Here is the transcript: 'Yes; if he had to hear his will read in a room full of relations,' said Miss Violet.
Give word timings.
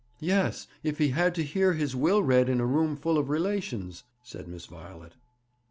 'Yes; 0.19 0.65
if 0.81 0.97
he 0.97 1.09
had 1.09 1.35
to 1.35 1.43
hear 1.43 1.73
his 1.73 1.95
will 1.95 2.23
read 2.23 2.49
in 2.49 2.59
a 2.59 2.65
room 2.65 2.95
full 2.95 3.19
of 3.19 3.29
relations,' 3.29 4.03
said 4.23 4.47
Miss 4.47 4.65
Violet. 4.65 5.13